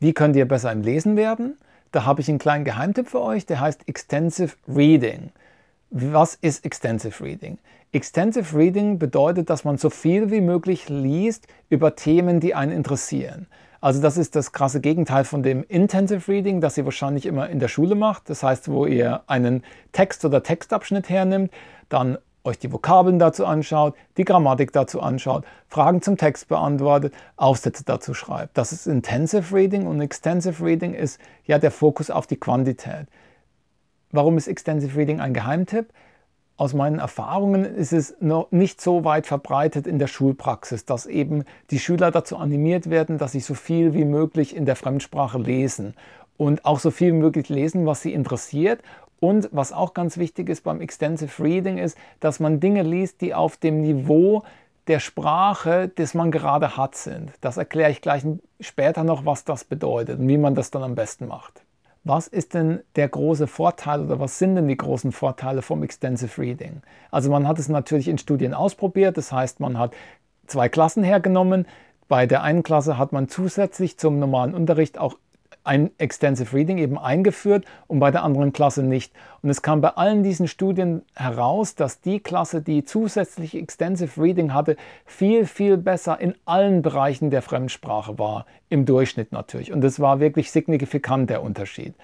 Wie 0.00 0.14
könnt 0.14 0.34
ihr 0.34 0.48
besser 0.48 0.72
im 0.72 0.80
Lesen 0.80 1.14
werden? 1.16 1.58
Da 1.92 2.06
habe 2.06 2.22
ich 2.22 2.28
einen 2.30 2.38
kleinen 2.38 2.64
Geheimtipp 2.64 3.08
für 3.08 3.20
euch, 3.20 3.44
der 3.44 3.60
heißt 3.60 3.86
Extensive 3.86 4.56
Reading. 4.66 5.30
Was 5.90 6.36
ist 6.36 6.64
Extensive 6.64 7.22
Reading? 7.22 7.58
Extensive 7.92 8.56
Reading 8.56 8.98
bedeutet, 8.98 9.50
dass 9.50 9.64
man 9.64 9.76
so 9.76 9.90
viel 9.90 10.30
wie 10.30 10.40
möglich 10.40 10.88
liest 10.88 11.48
über 11.68 11.96
Themen, 11.96 12.40
die 12.40 12.54
einen 12.54 12.72
interessieren. 12.72 13.46
Also 13.82 14.00
das 14.00 14.16
ist 14.16 14.36
das 14.36 14.52
krasse 14.52 14.80
Gegenteil 14.80 15.24
von 15.24 15.42
dem 15.42 15.64
Intensive 15.68 16.32
Reading, 16.32 16.62
das 16.62 16.78
ihr 16.78 16.86
wahrscheinlich 16.86 17.26
immer 17.26 17.50
in 17.50 17.58
der 17.58 17.68
Schule 17.68 17.94
macht. 17.94 18.30
Das 18.30 18.42
heißt, 18.42 18.70
wo 18.70 18.86
ihr 18.86 19.20
einen 19.26 19.64
Text 19.92 20.24
oder 20.24 20.42
Textabschnitt 20.42 21.10
hernimmt, 21.10 21.50
dann 21.90 22.16
euch 22.44 22.58
die 22.58 22.72
Vokabeln 22.72 23.18
dazu 23.18 23.44
anschaut, 23.44 23.94
die 24.16 24.24
Grammatik 24.24 24.72
dazu 24.72 25.00
anschaut, 25.00 25.44
Fragen 25.68 26.02
zum 26.02 26.16
Text 26.16 26.48
beantwortet, 26.48 27.14
Aufsätze 27.36 27.84
dazu 27.84 28.14
schreibt. 28.14 28.56
Das 28.56 28.72
ist 28.72 28.86
Intensive 28.86 29.54
Reading 29.54 29.86
und 29.86 30.00
Extensive 30.00 30.64
Reading 30.64 30.94
ist 30.94 31.20
ja 31.44 31.58
der 31.58 31.70
Fokus 31.70 32.10
auf 32.10 32.26
die 32.26 32.38
Quantität. 32.38 33.06
Warum 34.12 34.36
ist 34.36 34.48
Extensive 34.48 34.96
Reading 34.96 35.20
ein 35.20 35.34
Geheimtipp? 35.34 35.92
Aus 36.56 36.74
meinen 36.74 36.98
Erfahrungen 36.98 37.64
ist 37.64 37.92
es 37.92 38.16
noch 38.20 38.50
nicht 38.50 38.82
so 38.82 39.04
weit 39.04 39.26
verbreitet 39.26 39.86
in 39.86 39.98
der 39.98 40.08
Schulpraxis, 40.08 40.84
dass 40.84 41.06
eben 41.06 41.44
die 41.70 41.78
Schüler 41.78 42.10
dazu 42.10 42.36
animiert 42.36 42.90
werden, 42.90 43.16
dass 43.16 43.32
sie 43.32 43.40
so 43.40 43.54
viel 43.54 43.94
wie 43.94 44.04
möglich 44.04 44.54
in 44.54 44.66
der 44.66 44.76
Fremdsprache 44.76 45.38
lesen 45.38 45.94
und 46.36 46.66
auch 46.66 46.78
so 46.78 46.90
viel 46.90 47.12
wie 47.12 47.18
möglich 47.18 47.48
lesen, 47.48 47.86
was 47.86 48.02
sie 48.02 48.12
interessiert 48.12 48.82
und 49.20 49.48
was 49.52 49.72
auch 49.72 49.94
ganz 49.94 50.16
wichtig 50.16 50.48
ist 50.48 50.64
beim 50.64 50.80
Extensive 50.80 51.42
Reading 51.42 51.78
ist, 51.78 51.96
dass 52.20 52.40
man 52.40 52.58
Dinge 52.58 52.82
liest, 52.82 53.20
die 53.20 53.34
auf 53.34 53.56
dem 53.58 53.82
Niveau 53.82 54.42
der 54.86 54.98
Sprache, 54.98 55.90
das 55.94 56.14
man 56.14 56.30
gerade 56.30 56.76
hat, 56.76 56.96
sind. 56.96 57.30
Das 57.42 57.58
erkläre 57.58 57.90
ich 57.90 58.00
gleich 58.00 58.24
später 58.58 59.04
noch, 59.04 59.26
was 59.26 59.44
das 59.44 59.64
bedeutet 59.64 60.18
und 60.18 60.26
wie 60.26 60.38
man 60.38 60.54
das 60.54 60.70
dann 60.70 60.82
am 60.82 60.94
besten 60.94 61.28
macht. 61.28 61.62
Was 62.02 62.28
ist 62.28 62.54
denn 62.54 62.80
der 62.96 63.08
große 63.08 63.46
Vorteil 63.46 64.00
oder 64.00 64.18
was 64.18 64.38
sind 64.38 64.56
denn 64.56 64.68
die 64.68 64.76
großen 64.76 65.12
Vorteile 65.12 65.60
vom 65.60 65.82
Extensive 65.82 66.40
Reading? 66.40 66.80
Also 67.10 67.30
man 67.30 67.46
hat 67.46 67.58
es 67.58 67.68
natürlich 67.68 68.08
in 68.08 68.16
Studien 68.16 68.54
ausprobiert, 68.54 69.18
das 69.18 69.32
heißt 69.32 69.60
man 69.60 69.78
hat 69.78 69.92
zwei 70.46 70.70
Klassen 70.70 71.04
hergenommen. 71.04 71.66
Bei 72.08 72.26
der 72.26 72.42
einen 72.42 72.62
Klasse 72.62 72.96
hat 72.96 73.12
man 73.12 73.28
zusätzlich 73.28 73.98
zum 73.98 74.18
normalen 74.18 74.54
Unterricht 74.54 74.98
auch 74.98 75.16
ein 75.64 75.90
Extensive 75.98 76.56
Reading 76.56 76.78
eben 76.78 76.98
eingeführt 76.98 77.64
und 77.86 78.00
bei 78.00 78.10
der 78.10 78.22
anderen 78.22 78.52
Klasse 78.52 78.82
nicht. 78.82 79.12
Und 79.42 79.50
es 79.50 79.62
kam 79.62 79.80
bei 79.80 79.90
allen 79.90 80.22
diesen 80.22 80.48
Studien 80.48 81.02
heraus, 81.14 81.74
dass 81.74 82.00
die 82.00 82.20
Klasse, 82.20 82.62
die 82.62 82.84
zusätzlich 82.84 83.54
Extensive 83.54 84.20
Reading 84.20 84.54
hatte, 84.54 84.76
viel, 85.04 85.46
viel 85.46 85.76
besser 85.76 86.20
in 86.20 86.34
allen 86.44 86.82
Bereichen 86.82 87.30
der 87.30 87.42
Fremdsprache 87.42 88.18
war, 88.18 88.46
im 88.68 88.86
Durchschnitt 88.86 89.32
natürlich. 89.32 89.72
Und 89.72 89.84
es 89.84 90.00
war 90.00 90.20
wirklich 90.20 90.50
signifikant 90.50 91.30
der 91.30 91.42
Unterschied. 91.42 91.94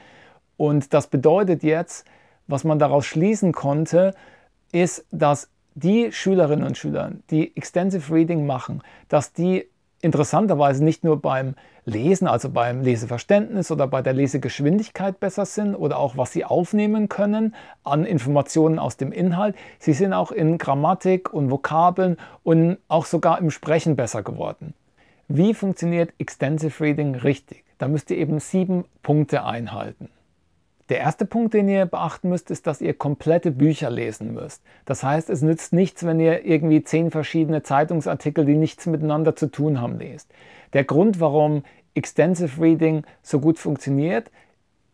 Und 0.57 0.93
das 0.93 1.07
bedeutet 1.07 1.63
jetzt, 1.63 2.07
was 2.47 2.65
man 2.65 2.79
daraus 2.79 3.07
schließen 3.07 3.53
konnte, 3.53 4.15
ist, 4.73 5.07
dass 5.11 5.51
die 5.75 6.11
Schülerinnen 6.11 6.67
und 6.67 6.79
Schüler, 6.79 7.13
die 7.31 7.55
Extensive 7.57 8.13
Reading 8.13 8.47
machen, 8.47 8.83
dass 9.09 9.33
die 9.33 9.67
interessanterweise 10.07 10.83
nicht 10.83 11.05
nur 11.05 11.21
beim 11.21 11.55
Lesen, 11.85 12.27
also 12.27 12.49
beim 12.49 12.81
Leseverständnis 12.81 13.71
oder 13.71 13.87
bei 13.87 14.01
der 14.01 14.13
Lesegeschwindigkeit 14.13 15.21
besser 15.21 15.45
sind 15.45 15.75
oder 15.75 15.99
auch 15.99 16.17
was 16.17 16.33
sie 16.33 16.45
aufnehmen 16.45 17.09
können 17.09 17.55
an 17.85 18.05
Informationen 18.05 18.79
aus 18.79 18.97
dem 18.97 19.13
Inhalt. 19.13 19.55
Sie 19.79 19.93
sind 19.93 20.13
auch 20.13 20.31
in 20.31 20.59
Grammatik 20.59 21.33
und 21.33 21.51
Vokabeln 21.51 22.17
und 22.43 22.79
auch 22.89 23.05
sogar 23.05 23.39
im 23.39 23.51
Sprechen 23.51 23.97
besser 23.97 24.23
geworden. 24.23 24.75
Wie 25.29 25.55
funktioniert 25.55 26.13
Extensive 26.19 26.83
Reading 26.83 27.17
richtig? 27.17 27.65
Da 27.79 27.89
müsst 27.89 28.11
ihr 28.11 28.17
eben 28.17 28.41
sieben 28.41 28.85
Punkte 29.03 29.45
einhalten. 29.45 30.09
Der 30.89 30.99
erste 30.99 31.27
Punkt, 31.27 31.55
den 31.55 31.69
ihr 31.69 31.85
beachten 31.87 32.29
müsst, 32.29 32.51
ist, 32.51 32.67
dass 32.67 32.81
ihr 32.81 32.95
komplette 32.95 33.51
Bücher 33.51 33.91
lesen 33.91 34.35
müsst. 34.35 34.63
Das 34.85 35.03
heißt, 35.03 35.31
es 35.31 35.43
nützt 35.43 35.73
nichts, 35.73 36.07
wenn 36.07 36.21
ihr 36.21 36.45
irgendwie 36.45 36.85
zehn 36.85 37.11
verschiedene 37.11 37.65
Zeitungsartikel, 37.65 38.45
die 38.45 38.55
nichts 38.55 38.87
miteinander 38.87 39.35
zu 39.35 39.51
tun 39.51 39.81
haben, 39.81 39.99
lest. 39.99 40.31
Der 40.75 40.85
Grund, 40.85 41.19
warum 41.19 41.65
Extensive 41.95 42.61
Reading 42.63 43.03
so 43.23 43.41
gut 43.41 43.59
funktioniert, 43.59 44.31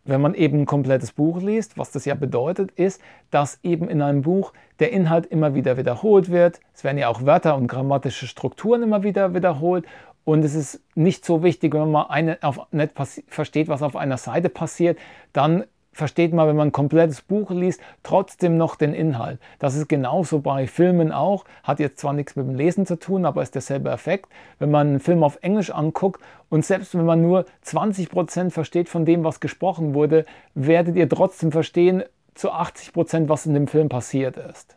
wenn 0.05 0.19
man 0.19 0.33
eben 0.33 0.61
ein 0.61 0.65
komplettes 0.65 1.11
Buch 1.11 1.41
liest, 1.41 1.77
was 1.77 1.91
das 1.91 2.05
ja 2.05 2.15
bedeutet, 2.15 2.71
ist, 2.71 2.99
dass 3.29 3.59
eben 3.63 3.87
in 3.87 4.01
einem 4.01 4.23
Buch 4.23 4.51
der 4.79 4.91
Inhalt 4.91 5.27
immer 5.27 5.53
wieder 5.53 5.77
wiederholt 5.77 6.29
wird. 6.29 6.59
Es 6.73 6.83
werden 6.83 6.97
ja 6.97 7.07
auch 7.07 7.25
Wörter 7.25 7.55
und 7.55 7.67
grammatische 7.67 8.27
Strukturen 8.27 8.83
immer 8.83 9.03
wieder 9.03 9.33
wiederholt 9.33 9.85
und 10.25 10.43
es 10.45 10.55
ist 10.55 10.81
nicht 10.95 11.25
so 11.25 11.43
wichtig, 11.43 11.73
wenn 11.73 11.91
man 11.91 12.09
eine, 12.09 12.37
auf, 12.41 12.67
nicht 12.71 12.93
versteht, 13.27 13.67
was 13.67 13.81
auf 13.81 13.95
einer 13.95 14.17
Seite 14.17 14.49
passiert, 14.49 14.97
dann 15.33 15.65
versteht 15.93 16.33
man, 16.33 16.47
wenn 16.47 16.55
man 16.55 16.69
ein 16.69 16.73
komplettes 16.73 17.21
Buch 17.21 17.49
liest, 17.51 17.79
trotzdem 18.03 18.57
noch 18.57 18.75
den 18.75 18.93
Inhalt. 18.93 19.39
Das 19.59 19.75
ist 19.75 19.87
genauso 19.87 20.39
bei 20.39 20.67
Filmen 20.67 21.11
auch. 21.11 21.45
Hat 21.63 21.79
jetzt 21.79 21.99
zwar 21.99 22.13
nichts 22.13 22.35
mit 22.35 22.47
dem 22.47 22.55
Lesen 22.55 22.85
zu 22.85 22.97
tun, 22.97 23.25
aber 23.25 23.41
ist 23.41 23.55
derselbe 23.55 23.91
Effekt. 23.91 24.29
Wenn 24.59 24.71
man 24.71 24.87
einen 24.87 24.99
Film 24.99 25.23
auf 25.23 25.37
Englisch 25.41 25.71
anguckt 25.71 26.21
und 26.49 26.65
selbst 26.65 26.95
wenn 26.97 27.05
man 27.05 27.21
nur 27.21 27.45
20 27.61 28.09
Prozent 28.09 28.53
versteht 28.53 28.89
von 28.89 29.05
dem, 29.05 29.23
was 29.23 29.39
gesprochen 29.39 29.93
wurde, 29.93 30.25
werdet 30.53 30.95
ihr 30.95 31.07
trotzdem 31.07 31.51
verstehen 31.51 32.03
zu 32.33 32.51
80%, 32.51 32.93
Prozent, 32.93 33.29
was 33.29 33.45
in 33.45 33.53
dem 33.53 33.67
Film 33.67 33.89
passiert 33.89 34.37
ist. 34.37 34.75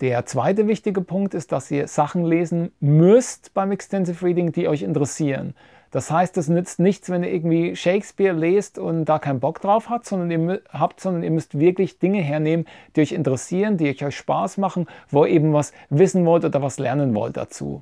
Der 0.00 0.26
zweite 0.26 0.68
wichtige 0.68 1.00
Punkt 1.00 1.34
ist, 1.34 1.50
dass 1.50 1.70
ihr 1.72 1.88
Sachen 1.88 2.24
lesen 2.24 2.70
müsst 2.78 3.52
beim 3.52 3.72
Extensive 3.72 4.24
Reading, 4.24 4.52
die 4.52 4.68
euch 4.68 4.82
interessieren. 4.82 5.54
Das 5.90 6.10
heißt, 6.10 6.36
es 6.36 6.48
nützt 6.48 6.80
nichts, 6.80 7.08
wenn 7.08 7.22
ihr 7.22 7.32
irgendwie 7.32 7.74
Shakespeare 7.74 8.36
lest 8.36 8.78
und 8.78 9.06
da 9.06 9.18
keinen 9.18 9.40
Bock 9.40 9.60
drauf 9.60 9.88
habt, 9.88 10.06
sondern 10.06 10.30
ihr, 10.30 10.60
habt, 10.70 11.00
sondern 11.00 11.22
ihr 11.22 11.30
müsst 11.30 11.58
wirklich 11.58 11.98
Dinge 11.98 12.20
hernehmen, 12.20 12.66
die 12.94 13.00
euch 13.00 13.12
interessieren, 13.12 13.76
die 13.76 13.88
euch 14.04 14.16
Spaß 14.16 14.58
machen, 14.58 14.86
wo 15.10 15.24
ihr 15.24 15.32
eben 15.32 15.52
was 15.52 15.72
wissen 15.88 16.26
wollt 16.26 16.44
oder 16.44 16.62
was 16.62 16.78
lernen 16.78 17.14
wollt 17.14 17.36
dazu. 17.36 17.80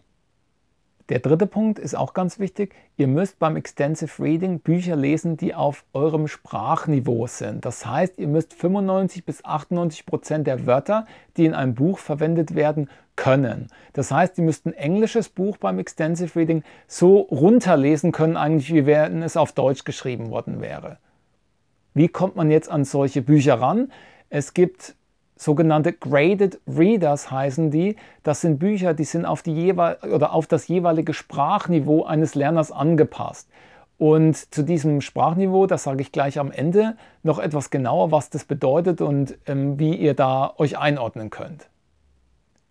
Der 1.09 1.21
dritte 1.21 1.47
Punkt 1.47 1.79
ist 1.79 1.95
auch 1.95 2.15
ganz 2.15 2.41
wichtig. 2.41 2.75
Ihr 2.97 3.07
müsst 3.07 3.39
beim 3.39 3.55
Extensive 3.55 4.21
Reading 4.21 4.59
Bücher 4.59 4.97
lesen, 4.97 5.37
die 5.37 5.55
auf 5.55 5.85
eurem 5.93 6.27
Sprachniveau 6.27 7.29
sind. 7.29 7.65
Das 7.65 7.87
heißt, 7.87 8.19
ihr 8.19 8.27
müsst 8.27 8.55
95 8.55 9.25
bis 9.25 9.45
98 9.45 10.05
Prozent 10.05 10.47
der 10.49 10.67
Wörter, 10.67 11.07
die 11.37 11.45
in 11.45 11.55
einem 11.55 11.75
Buch 11.75 11.99
verwendet 11.99 12.57
werden, 12.57 12.91
können. 13.15 13.69
Das 13.93 14.11
heißt, 14.11 14.37
ihr 14.39 14.45
müsst 14.45 14.67
ein 14.67 14.73
englisches 14.73 15.29
Buch 15.29 15.57
beim 15.59 15.79
Extensive 15.79 16.39
Reading 16.39 16.65
so 16.89 17.21
runterlesen 17.21 18.11
können, 18.11 18.37
eigentlich 18.37 18.75
wie 18.75 18.87
wenn 18.87 19.23
es 19.23 19.37
auf 19.37 19.53
Deutsch 19.53 19.85
geschrieben 19.85 20.31
worden 20.31 20.61
wäre. 20.61 20.99
Wie 21.95 22.09
kommt 22.09 22.37
man 22.37 22.51
jetzt 22.51 22.69
an 22.69 22.85
solche 22.85 23.23
Bücher 23.23 23.55
ran? 23.55 23.93
Es 24.29 24.55
gibt 24.55 24.97
sogenannte 25.37 25.93
Graded 25.93 26.61
Readers 26.67 27.31
heißen 27.31 27.71
die. 27.71 27.97
Das 28.23 28.41
sind 28.41 28.59
Bücher, 28.59 28.95
die 28.95 29.05
sind 29.05 29.25
auf, 29.25 29.43
die 29.43 29.73
oder 29.73 30.33
auf 30.33 30.47
das 30.47 30.67
jeweilige 30.69 31.15
Sprachniveau 31.15 32.05
eines 32.05 32.35
Lerners 32.35 32.73
angepasst. 32.73 33.49
Und 33.99 34.37
zu 34.55 34.63
diesem 34.63 35.01
Sprachniveau, 35.01 35.67
das 35.67 35.85
sage 35.85 36.03
ich 36.03 36.13
gleich 36.13 36.39
am 36.39 36.51
Ende, 36.51 36.97
noch 37.23 37.39
etwas 37.39 37.71
genauer, 37.71 38.11
was 38.11 38.29
das 38.29 38.45
bedeutet 38.45 39.01
und 39.01 39.39
ähm, 39.47 39.79
wie 39.79 39.95
ihr 39.95 40.15
da 40.15 40.53
euch 40.59 40.77
einordnen 40.77 41.31
könnt. 41.31 41.69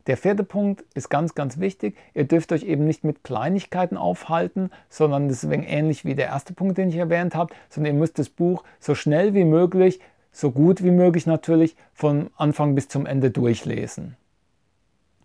Der 0.06 0.18
vierte 0.18 0.44
Punkt 0.44 0.84
ist 0.94 1.10
ganz, 1.10 1.34
ganz 1.34 1.60
wichtig. 1.60 1.98
Ihr 2.14 2.26
dürft 2.26 2.52
euch 2.52 2.62
eben 2.62 2.86
nicht 2.86 3.04
mit 3.04 3.24
Kleinigkeiten 3.24 3.98
aufhalten, 3.98 4.70
sondern 4.88 5.28
ist 5.32 5.44
ähnlich 5.44 6.06
wie 6.06 6.14
der 6.14 6.28
erste 6.28 6.54
Punkt, 6.54 6.78
den 6.78 6.90
ich 6.90 6.98
erwähnt 6.98 7.34
habe, 7.34 7.56
sondern 7.70 7.96
ihr 7.96 8.00
müsst 8.00 8.20
das 8.20 8.30
Buch 8.30 8.64
so 8.80 8.94
schnell 8.94 9.34
wie 9.34 9.46
möglich 9.46 10.00
so 10.36 10.52
gut 10.52 10.84
wie 10.84 10.92
möglich 10.92 11.26
natürlich 11.26 11.76
von 11.94 12.30
Anfang 12.36 12.76
bis 12.76 12.90
zum 12.90 13.06
Ende 13.06 13.32
durchlesen. 13.32 14.18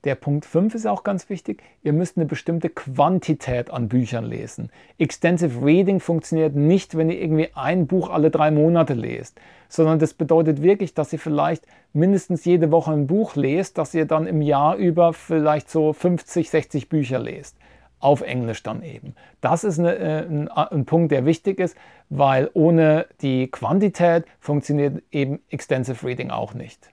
Der 0.05 0.15
Punkt 0.15 0.47
5 0.47 0.75
ist 0.77 0.87
auch 0.87 1.03
ganz 1.03 1.29
wichtig. 1.29 1.63
Ihr 1.83 1.93
müsst 1.93 2.17
eine 2.17 2.25
bestimmte 2.25 2.71
Quantität 2.71 3.71
an 3.71 3.89
Büchern 3.89 4.25
lesen. 4.25 4.71
Extensive 4.99 5.63
Reading 5.63 6.01
funktioniert 6.01 6.55
nicht, 6.55 6.97
wenn 6.97 7.11
ihr 7.11 7.21
irgendwie 7.21 7.51
ein 7.55 7.87
Buch 7.87 8.09
alle 8.09 8.31
drei 8.31 8.51
Monate 8.51 8.95
lest, 8.95 9.39
sondern 9.69 9.99
das 9.99 10.15
bedeutet 10.15 10.63
wirklich, 10.63 10.95
dass 10.95 11.13
ihr 11.13 11.19
vielleicht 11.19 11.67
mindestens 11.93 12.47
jede 12.47 12.71
Woche 12.71 12.93
ein 12.93 13.09
Buch 13.09 13.35
lest, 13.35 13.77
dass 13.77 13.93
ihr 13.93 14.07
dann 14.07 14.27
im 14.27 14.41
Jahr 14.41 14.77
über 14.77 15.13
vielleicht 15.13 15.69
so 15.69 15.93
50, 15.93 16.49
60 16.49 16.89
Bücher 16.89 17.19
lest 17.19 17.57
auf 18.01 18.23
Englisch 18.23 18.63
dann 18.63 18.83
eben. 18.83 19.15
Das 19.41 19.63
ist 19.63 19.79
eine, 19.79 19.95
äh, 19.97 20.27
ein, 20.27 20.49
ein, 20.49 20.87
Punkt, 20.87 21.13
der 21.13 21.27
wichtig 21.27 21.61
ist, 21.61 21.77
weil 22.09 22.51
ohne 22.55 23.07
die 23.21 23.49
Quantität 23.51 24.25
funktioniert 24.41 25.03
eben 25.13 25.41
Extensive 25.51 26.05
Reading 26.07 26.31
auch 26.31 26.55
nicht. 26.55 26.91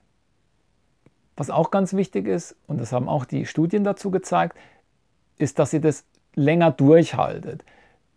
Was 1.37 1.49
auch 1.49 1.71
ganz 1.71 1.93
wichtig 1.93 2.27
ist, 2.27 2.55
und 2.67 2.79
das 2.79 2.91
haben 2.91 3.07
auch 3.07 3.25
die 3.25 3.45
Studien 3.45 3.83
dazu 3.83 4.11
gezeigt, 4.11 4.57
ist, 5.37 5.59
dass 5.59 5.73
ihr 5.73 5.81
das 5.81 6.05
länger 6.35 6.71
durchhaltet. 6.71 7.63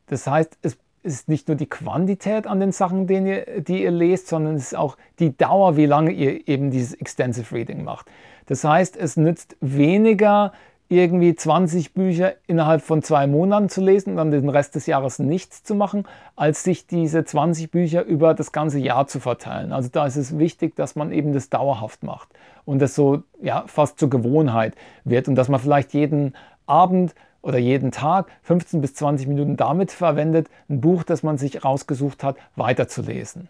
Das 0.07 0.27
heißt, 0.27 0.59
es 0.63 0.79
ist 1.03 1.29
nicht 1.29 1.49
nur 1.49 1.57
die 1.57 1.69
Quantität 1.69 2.47
an 2.47 2.61
den 2.61 2.73
Sachen, 2.73 3.09
ihr, 3.09 3.61
die 3.61 3.83
ihr 3.83 3.91
lest, 3.91 4.29
sondern 4.29 4.57
es 4.57 4.73
ist 4.73 4.77
auch 4.77 4.97
die 5.19 5.37
Dauer, 5.37 5.77
wie 5.77 5.87
lange 5.87 6.13
ihr 6.13 6.47
eben 6.49 6.71
dieses 6.71 6.95
Extensive 6.95 7.55
Reading 7.55 7.85
macht. 7.85 8.07
Das 8.47 8.65
heißt, 8.65 8.97
es 8.97 9.17
nützt 9.17 9.57
weniger, 9.61 10.53
irgendwie 10.91 11.37
20 11.37 11.95
Bücher 11.95 12.35
innerhalb 12.49 12.83
von 12.83 13.01
zwei 13.03 13.29
Monaten 13.29 13.69
zu 13.69 13.81
lesen 13.81 14.11
und 14.11 14.17
dann 14.17 14.31
den 14.33 14.49
Rest 14.49 14.75
des 14.75 14.87
Jahres 14.87 15.21
nichts 15.21 15.63
zu 15.63 15.77
machen, 15.77 16.05
als 16.35 16.65
sich 16.65 16.89
diese 16.89 17.25
20 17.25 17.71
Bücher 17.71 18.05
über 18.05 18.35
das 18.35 18.51
ganze 18.51 18.81
Jahr 18.81 19.07
zu 19.07 19.21
verteilen. 19.21 19.73
Also 19.73 19.89
da 19.91 20.05
ist 20.05 20.17
es 20.17 20.37
wichtig, 20.37 20.75
dass 20.75 20.97
man 20.97 21.13
eben 21.13 21.33
das 21.33 21.49
dauerhaft 21.49 22.03
macht 22.03 22.29
und 22.65 22.83
das 22.83 22.97
so 22.97 23.23
ja, 23.41 23.65
fast 23.69 24.01
zur 24.01 24.11
Gewohnheit 24.11 24.75
wird 25.05 25.29
und 25.29 25.37
dass 25.37 25.49
man 25.49 25.61
vielleicht 25.61 25.95
jeden 25.95 26.35
Abend 26.67 27.15
oder 27.41 27.59
jeden 27.59 27.93
Tag 27.93 28.27
15 28.43 28.81
bis 28.81 28.95
20 28.95 29.29
Minuten 29.29 29.57
damit 29.57 29.93
verwendet, 29.93 30.51
ein 30.69 30.81
Buch, 30.81 31.05
das 31.05 31.23
man 31.23 31.39
sich 31.39 31.65
rausgesucht 31.65 32.25
hat, 32.25 32.37
weiterzulesen. 32.57 33.49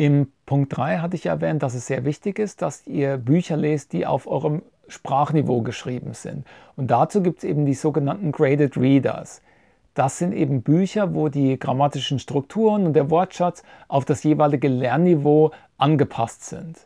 Im 0.00 0.32
Punkt 0.46 0.76
3 0.76 0.98
hatte 0.98 1.16
ich 1.16 1.26
erwähnt, 1.26 1.64
dass 1.64 1.74
es 1.74 1.88
sehr 1.88 2.04
wichtig 2.04 2.38
ist, 2.38 2.62
dass 2.62 2.86
ihr 2.86 3.16
Bücher 3.16 3.56
lest, 3.56 3.92
die 3.92 4.06
auf 4.06 4.28
eurem 4.28 4.62
Sprachniveau 4.86 5.62
geschrieben 5.62 6.14
sind. 6.14 6.46
Und 6.76 6.92
dazu 6.92 7.20
gibt 7.20 7.38
es 7.38 7.44
eben 7.44 7.66
die 7.66 7.74
sogenannten 7.74 8.30
Graded 8.30 8.76
Readers. 8.76 9.42
Das 9.94 10.16
sind 10.18 10.32
eben 10.32 10.62
Bücher, 10.62 11.16
wo 11.16 11.28
die 11.28 11.58
grammatischen 11.58 12.20
Strukturen 12.20 12.86
und 12.86 12.92
der 12.92 13.10
Wortschatz 13.10 13.64
auf 13.88 14.04
das 14.04 14.22
jeweilige 14.22 14.68
Lernniveau 14.68 15.50
angepasst 15.78 16.44
sind. 16.44 16.78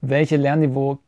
Welche 0.00 0.36
Lernniveaus 0.36 0.98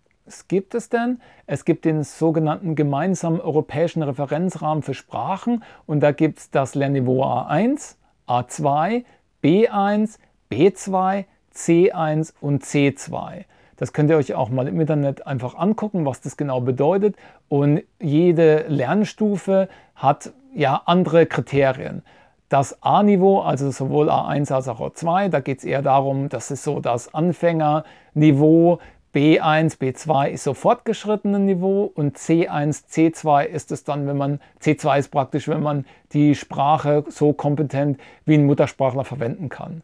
gibt 0.48 0.74
es 0.74 0.88
denn? 0.88 1.20
Es 1.46 1.64
gibt 1.64 1.84
den 1.84 2.02
sogenannten 2.02 2.74
gemeinsamen 2.74 3.40
europäischen 3.40 4.02
Referenzrahmen 4.02 4.82
für 4.82 4.94
Sprachen 4.94 5.62
und 5.86 6.00
da 6.00 6.10
gibt 6.10 6.40
es 6.40 6.50
das 6.50 6.74
Lernniveau 6.74 7.22
A1, 7.22 7.94
A2, 8.26 9.04
B1, 9.44 10.18
B2, 10.54 11.24
C1 11.52 12.32
und 12.40 12.62
C2. 12.62 13.44
Das 13.76 13.92
könnt 13.92 14.08
ihr 14.10 14.16
euch 14.16 14.34
auch 14.34 14.50
mal 14.50 14.68
im 14.68 14.80
Internet 14.80 15.26
einfach 15.26 15.56
angucken, 15.56 16.06
was 16.06 16.20
das 16.20 16.36
genau 16.36 16.60
bedeutet. 16.60 17.16
Und 17.48 17.82
jede 18.00 18.64
Lernstufe 18.68 19.68
hat 19.96 20.32
ja 20.54 20.82
andere 20.86 21.26
Kriterien. 21.26 22.02
Das 22.48 22.80
A-Niveau, 22.84 23.40
also 23.40 23.72
sowohl 23.72 24.08
A1 24.10 24.52
als 24.52 24.68
auch 24.68 24.80
A2, 24.80 25.28
da 25.28 25.40
geht 25.40 25.58
es 25.58 25.64
eher 25.64 25.82
darum, 25.82 26.28
das 26.28 26.52
ist 26.52 26.62
so 26.62 26.78
das 26.78 27.12
Anfängerniveau. 27.12 28.78
B1, 29.12 29.78
B2 29.78 30.28
ist 30.28 30.44
so 30.44 30.54
fortgeschrittene 30.54 31.40
Niveau 31.40 31.90
und 31.94 32.16
C1, 32.16 32.84
C2 32.90 33.44
ist 33.44 33.72
es 33.72 33.82
dann, 33.82 34.06
wenn 34.06 34.16
man, 34.16 34.40
C2 34.60 34.98
ist 34.98 35.08
praktisch, 35.08 35.48
wenn 35.48 35.62
man 35.62 35.84
die 36.12 36.36
Sprache 36.36 37.04
so 37.08 37.32
kompetent 37.32 37.98
wie 38.24 38.34
ein 38.34 38.46
Muttersprachler 38.46 39.04
verwenden 39.04 39.48
kann. 39.48 39.82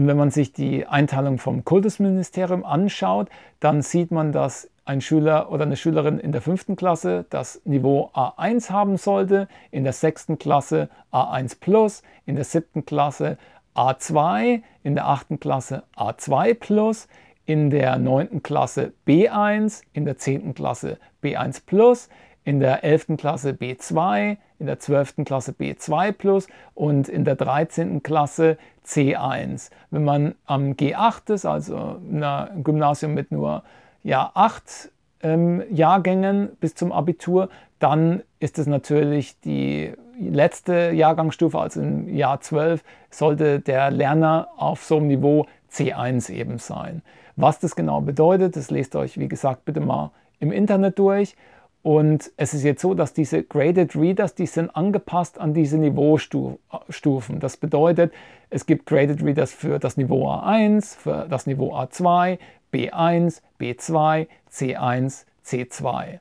Und 0.00 0.06
wenn 0.06 0.16
man 0.16 0.30
sich 0.30 0.54
die 0.54 0.86
Einteilung 0.86 1.36
vom 1.36 1.62
Kultusministerium 1.62 2.64
anschaut, 2.64 3.28
dann 3.60 3.82
sieht 3.82 4.10
man, 4.10 4.32
dass 4.32 4.70
ein 4.86 5.02
Schüler 5.02 5.52
oder 5.52 5.64
eine 5.64 5.76
Schülerin 5.76 6.18
in 6.18 6.32
der 6.32 6.40
fünften 6.40 6.74
Klasse 6.74 7.26
das 7.28 7.60
Niveau 7.66 8.10
A1 8.14 8.70
haben 8.70 8.96
sollte, 8.96 9.46
in 9.70 9.84
der 9.84 9.92
sechsten 9.92 10.38
Klasse 10.38 10.88
A1 11.12 11.58
plus, 11.60 12.02
in 12.24 12.36
der 12.36 12.46
siebten 12.46 12.86
Klasse 12.86 13.36
A2, 13.74 14.62
in 14.84 14.94
der 14.94 15.06
achten 15.06 15.38
Klasse 15.38 15.82
A2 15.94 16.54
plus, 16.54 17.06
in 17.44 17.68
der 17.68 17.98
neunten 17.98 18.42
Klasse 18.42 18.94
B1, 19.06 19.82
in 19.92 20.06
der 20.06 20.16
zehnten 20.16 20.54
Klasse 20.54 20.96
B1 21.22 21.60
plus, 21.66 22.08
in 22.50 22.58
der 22.58 22.82
11. 22.82 23.16
Klasse 23.16 23.50
B2, 23.50 24.36
in 24.58 24.66
der 24.66 24.80
12. 24.80 25.24
Klasse 25.24 25.52
B2 25.52 26.10
plus 26.10 26.48
und 26.74 27.08
in 27.08 27.24
der 27.24 27.36
13. 27.36 28.02
Klasse 28.02 28.58
C1. 28.84 29.70
Wenn 29.92 30.02
man 30.02 30.34
am 30.46 30.72
G8 30.72 31.32
ist, 31.32 31.46
also 31.46 32.00
in 32.10 32.24
einem 32.24 32.64
Gymnasium 32.64 33.14
mit 33.14 33.30
nur 33.30 33.62
ja, 34.02 34.32
acht 34.34 34.90
ähm, 35.22 35.62
Jahrgängen 35.70 36.48
bis 36.58 36.74
zum 36.74 36.90
Abitur, 36.90 37.50
dann 37.78 38.24
ist 38.40 38.58
es 38.58 38.66
natürlich 38.66 39.38
die 39.42 39.92
letzte 40.18 40.90
Jahrgangsstufe, 40.90 41.56
also 41.56 41.80
im 41.80 42.12
Jahr 42.12 42.40
12, 42.40 42.82
sollte 43.10 43.60
der 43.60 43.92
Lerner 43.92 44.48
auf 44.56 44.82
so 44.82 44.96
einem 44.96 45.06
Niveau 45.06 45.46
C1 45.72 46.32
eben 46.32 46.58
sein. 46.58 47.02
Was 47.36 47.60
das 47.60 47.76
genau 47.76 48.00
bedeutet, 48.00 48.56
das 48.56 48.72
lest 48.72 48.96
euch, 48.96 49.20
wie 49.20 49.28
gesagt, 49.28 49.64
bitte 49.66 49.78
mal 49.78 50.10
im 50.40 50.50
Internet 50.50 50.98
durch. 50.98 51.36
Und 51.82 52.30
es 52.36 52.52
ist 52.52 52.62
jetzt 52.62 52.82
so, 52.82 52.92
dass 52.92 53.14
diese 53.14 53.42
Graded 53.42 53.96
Readers, 53.96 54.34
die 54.34 54.46
sind 54.46 54.74
angepasst 54.76 55.38
an 55.38 55.54
diese 55.54 55.78
Niveaustufen. 55.78 57.40
Das 57.40 57.56
bedeutet, 57.56 58.12
es 58.50 58.66
gibt 58.66 58.86
Graded 58.86 59.22
Readers 59.24 59.52
für 59.52 59.78
das 59.78 59.96
Niveau 59.96 60.28
A1, 60.28 60.96
für 60.96 61.26
das 61.28 61.46
Niveau 61.46 61.74
A2, 61.74 62.38
B1, 62.72 63.40
B2, 63.58 64.26
C1, 64.52 65.24
C2. 65.46 66.18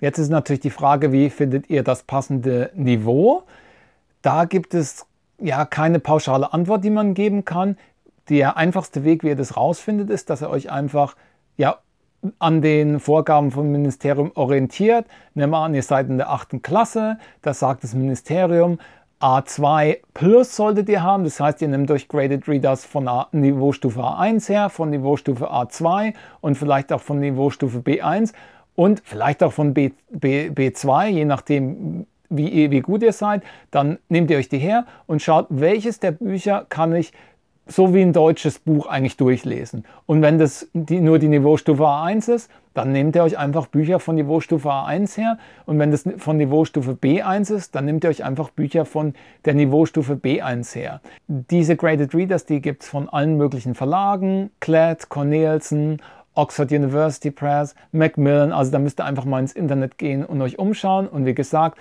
Jetzt 0.00 0.18
ist 0.18 0.28
natürlich 0.28 0.60
die 0.60 0.70
Frage, 0.70 1.12
wie 1.12 1.30
findet 1.30 1.70
ihr 1.70 1.84
das 1.84 2.02
passende 2.02 2.70
Niveau? 2.74 3.44
Da 4.22 4.44
gibt 4.44 4.74
es 4.74 5.06
ja 5.38 5.64
keine 5.64 6.00
pauschale 6.00 6.52
Antwort, 6.52 6.82
die 6.82 6.90
man 6.90 7.14
geben 7.14 7.44
kann. 7.44 7.78
Der 8.28 8.56
einfachste 8.56 9.04
Weg, 9.04 9.22
wie 9.22 9.28
ihr 9.28 9.36
das 9.36 9.56
rausfindet, 9.56 10.10
ist, 10.10 10.30
dass 10.30 10.42
ihr 10.42 10.50
euch 10.50 10.70
einfach 10.70 11.16
ja, 11.56 11.78
an 12.38 12.62
den 12.62 13.00
Vorgaben 13.00 13.50
vom 13.50 13.70
Ministerium 13.70 14.32
orientiert. 14.34 15.06
Nehmen 15.34 15.52
wir 15.52 15.58
an, 15.58 15.74
ihr 15.74 15.82
seid 15.82 16.08
in 16.08 16.18
der 16.18 16.30
8. 16.30 16.62
Klasse, 16.62 17.18
da 17.42 17.54
sagt 17.54 17.84
das 17.84 17.94
Ministerium, 17.94 18.78
A2 19.20 19.98
Plus 20.12 20.54
solltet 20.54 20.88
ihr 20.90 21.02
haben, 21.02 21.24
das 21.24 21.40
heißt, 21.40 21.62
ihr 21.62 21.68
nehmt 21.68 21.90
euch 21.90 22.08
Graded 22.08 22.46
Readers 22.48 22.84
von 22.84 23.08
A 23.08 23.28
Niveaustufe 23.32 24.00
A1 24.00 24.48
her, 24.48 24.68
von 24.68 24.90
Niveaustufe 24.90 25.50
A2 25.50 26.12
und 26.42 26.56
vielleicht 26.56 26.92
auch 26.92 27.00
von 27.00 27.20
Niveaustufe 27.20 27.78
B1 27.78 28.32
und 28.74 29.00
vielleicht 29.04 29.42
auch 29.42 29.52
von 29.52 29.72
B, 29.72 29.92
B, 30.10 30.50
B2, 30.50 31.06
je 31.08 31.24
nachdem, 31.24 32.06
wie, 32.28 32.70
wie 32.70 32.80
gut 32.80 33.02
ihr 33.02 33.12
seid. 33.12 33.42
Dann 33.70 33.98
nehmt 34.10 34.30
ihr 34.30 34.36
euch 34.36 34.50
die 34.50 34.58
her 34.58 34.84
und 35.06 35.22
schaut, 35.22 35.46
welches 35.48 35.98
der 35.98 36.12
Bücher 36.12 36.66
kann 36.68 36.94
ich 36.94 37.12
so 37.66 37.94
wie 37.94 38.02
ein 38.02 38.12
deutsches 38.12 38.58
Buch 38.60 38.86
eigentlich 38.86 39.16
durchlesen. 39.16 39.84
Und 40.06 40.22
wenn 40.22 40.38
das 40.38 40.68
die, 40.72 41.00
nur 41.00 41.18
die 41.18 41.28
Niveaustufe 41.28 41.82
A1 41.82 42.32
ist, 42.32 42.50
dann 42.74 42.92
nehmt 42.92 43.16
ihr 43.16 43.22
euch 43.22 43.38
einfach 43.38 43.66
Bücher 43.66 43.98
von 43.98 44.14
Niveaustufe 44.14 44.68
A1 44.68 45.16
her. 45.16 45.38
Und 45.64 45.78
wenn 45.78 45.90
das 45.90 46.04
von 46.18 46.36
Niveaustufe 46.36 46.92
B1 46.92 47.52
ist, 47.52 47.74
dann 47.74 47.86
nehmt 47.86 48.04
ihr 48.04 48.10
euch 48.10 48.22
einfach 48.22 48.50
Bücher 48.50 48.84
von 48.84 49.14
der 49.44 49.54
Niveaustufe 49.54 50.12
B1 50.12 50.74
her. 50.76 51.00
Diese 51.26 51.74
Graded 51.76 52.14
Readers, 52.14 52.44
die 52.44 52.60
gibt 52.60 52.82
es 52.82 52.88
von 52.88 53.08
allen 53.08 53.36
möglichen 53.36 53.74
Verlagen, 53.74 54.50
Klett, 54.60 55.08
Cornelsen, 55.08 56.02
Oxford 56.34 56.70
University 56.70 57.30
Press, 57.30 57.74
Macmillan. 57.92 58.52
Also 58.52 58.70
da 58.70 58.78
müsst 58.78 59.00
ihr 59.00 59.04
einfach 59.06 59.24
mal 59.24 59.40
ins 59.40 59.52
Internet 59.52 59.98
gehen 59.98 60.24
und 60.24 60.40
euch 60.42 60.58
umschauen. 60.58 61.08
Und 61.08 61.24
wie 61.24 61.34
gesagt, 61.34 61.78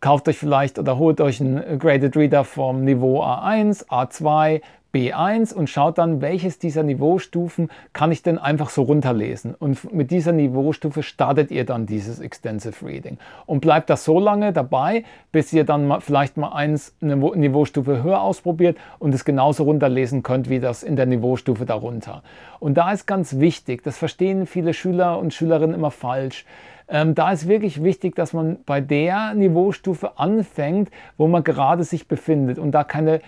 kauft 0.00 0.28
euch 0.28 0.38
vielleicht 0.38 0.78
oder 0.78 0.98
holt 0.98 1.20
euch 1.20 1.40
einen 1.40 1.78
Graded 1.78 2.16
Reader 2.16 2.44
vom 2.44 2.84
Niveau 2.84 3.22
A1, 3.22 3.86
A2, 3.88 4.62
B1 4.96 5.52
und 5.52 5.68
schaut 5.68 5.98
dann, 5.98 6.22
welches 6.22 6.58
dieser 6.58 6.82
Niveaustufen 6.82 7.68
kann 7.92 8.10
ich 8.12 8.22
denn 8.22 8.38
einfach 8.38 8.70
so 8.70 8.82
runterlesen. 8.82 9.54
Und 9.54 9.92
mit 9.92 10.10
dieser 10.10 10.32
Niveaustufe 10.32 11.02
startet 11.02 11.50
ihr 11.50 11.66
dann 11.66 11.84
dieses 11.84 12.18
Extensive 12.18 12.84
Reading 12.84 13.18
und 13.44 13.60
bleibt 13.60 13.90
das 13.90 14.04
so 14.04 14.18
lange 14.18 14.54
dabei, 14.54 15.04
bis 15.32 15.52
ihr 15.52 15.64
dann 15.64 15.86
mal, 15.86 16.00
vielleicht 16.00 16.38
mal 16.38 16.52
eins 16.52 16.94
eine 17.02 17.16
Niveaustufe 17.16 18.02
höher 18.02 18.22
ausprobiert 18.22 18.78
und 18.98 19.14
es 19.14 19.26
genauso 19.26 19.64
runterlesen 19.64 20.22
könnt 20.22 20.48
wie 20.48 20.60
das 20.60 20.82
in 20.82 20.96
der 20.96 21.04
Niveaustufe 21.04 21.66
darunter. 21.66 22.22
Und 22.58 22.78
da 22.78 22.90
ist 22.90 23.06
ganz 23.06 23.38
wichtig, 23.38 23.82
das 23.82 23.98
verstehen 23.98 24.46
viele 24.46 24.72
Schüler 24.72 25.18
und 25.18 25.34
Schülerinnen 25.34 25.74
immer 25.74 25.90
falsch. 25.90 26.46
Ähm, 26.88 27.14
da 27.14 27.32
ist 27.32 27.48
wirklich 27.48 27.82
wichtig, 27.82 28.14
dass 28.14 28.32
man 28.32 28.58
bei 28.64 28.80
der 28.80 29.34
Niveaustufe 29.34 30.18
anfängt, 30.18 30.90
wo 31.16 31.26
man 31.26 31.42
gerade 31.42 31.84
sich 31.84 32.06
befindet 32.06 32.58
und 32.58 32.72
da 32.72 32.84
keine 32.84 33.20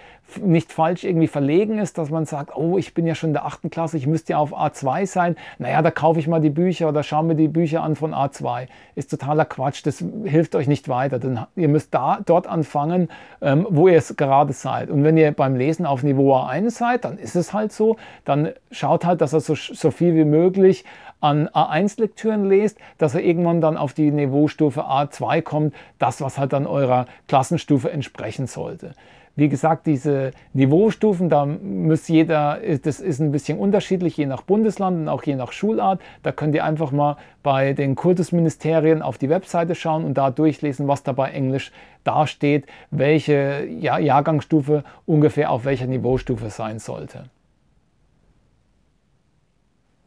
nicht 0.43 0.73
falsch 0.73 1.05
irgendwie 1.05 1.27
verlegen 1.27 1.79
ist, 1.79 1.97
dass 1.97 2.11
man 2.11 2.27
sagt, 2.27 2.55
oh, 2.55 2.77
ich 2.77 2.93
bin 2.93 3.07
ja 3.07 3.15
schon 3.15 3.31
in 3.31 3.35
der 3.35 3.47
achten 3.47 3.71
Klasse, 3.71 3.97
ich 3.97 4.07
müsste 4.07 4.33
ja 4.35 4.39
auf 4.39 4.55
A2 4.55 5.07
sein. 5.07 5.37
Naja, 5.59 5.81
da 5.81 5.91
kaufe 5.91 6.21
ich 6.21 6.29
mal 6.29 6.41
die 6.41 6.51
Bücher 6.51 6.89
oder 6.89 7.03
schaue 7.03 7.25
mir 7.25 7.35
die 7.35 7.49
Bücher 7.49 7.83
an 7.83 7.97
von 7.97 8.13
A2. 8.13 8.67
Ist 8.95 9.11
totaler 9.11 9.47
Quatsch, 9.47 9.87
das 9.87 10.05
hilft 10.25 10.55
euch 10.55 10.69
nicht 10.69 10.89
weiter. 10.89 11.19
Denn 11.19 11.41
ihr 11.57 11.69
müsst 11.69 11.95
da, 11.95 12.21
dort 12.25 12.47
anfangen, 12.47 13.09
ähm, 13.41 13.67
wo 13.71 13.89
ihr 13.89 13.97
es 13.97 14.17
gerade 14.17 14.53
seid. 14.53 14.91
Und 14.91 15.03
wenn 15.03 15.17
ihr 15.17 15.33
beim 15.33 15.57
Lesen 15.57 15.87
auf 15.87 16.03
Niveau 16.03 16.35
A1 16.35 16.71
seid, 16.71 17.05
dann 17.05 17.17
ist 17.17 17.35
es 17.35 17.55
halt 17.55 17.73
so. 17.73 17.97
Dann 18.25 18.51
schaut 18.71 19.07
halt, 19.07 19.23
dass 19.23 19.33
ihr 19.33 19.41
so, 19.41 19.55
so 19.55 19.91
viel 19.91 20.15
wie 20.15 20.27
möglich 20.27 20.85
an 21.21 21.49
A1-Lektüren 21.49 22.45
lest, 22.45 22.79
dass 22.99 23.15
er 23.15 23.23
irgendwann 23.23 23.48
dann 23.61 23.77
auf 23.77 23.93
die 23.93 24.11
Niveaustufe 24.11 24.83
A2 24.83 25.43
kommt, 25.43 25.75
das, 25.99 26.21
was 26.21 26.39
halt 26.39 26.53
dann 26.53 26.67
eurer 26.67 27.07
Klassenstufe 27.27 27.91
entsprechen 27.91 28.47
sollte. 28.47 28.95
Wie 29.39 29.49
gesagt, 29.49 29.87
diese 29.87 30.33
Niveaustufen, 30.53 31.29
da 31.29 31.47
muss 31.47 32.09
jeder, 32.09 32.59
das 32.83 32.99
ist 32.99 33.21
ein 33.21 33.31
bisschen 33.31 33.57
unterschiedlich, 33.57 34.17
je 34.17 34.27
nach 34.27 34.43
Bundesland 34.43 34.99
und 34.99 35.09
auch 35.09 35.23
je 35.23 35.37
nach 35.37 35.53
Schulart. 35.53 36.01
Da 36.25 36.33
könnt 36.33 36.57
ihr 36.57 36.65
einfach 36.65 36.91
mal 36.91 37.17
bei 37.45 37.73
den 37.73 37.95
Kultusministerien 37.95 39.01
auf 39.01 39.17
die 39.17 39.29
Webseite 39.29 39.77
schauen 39.77 40.05
und 40.05 40.19
da 40.19 40.33
durchlesen, 40.33 40.89
was 40.89 41.05
da 41.05 41.13
bei 41.13 41.31
Englisch 41.31 41.71
dasteht, 42.03 42.67
welche 42.91 43.65
Jahrgangsstufe 43.65 44.83
ungefähr 45.07 45.53
auf 45.53 45.65
welcher 45.65 45.87
Niveaustufe 45.87 46.51
sein 46.51 46.81
sollte. 46.81 47.27